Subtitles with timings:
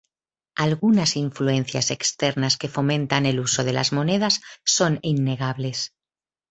[0.65, 5.93] Algunas influencias externas que fomentan el uso de las monedas son innegables.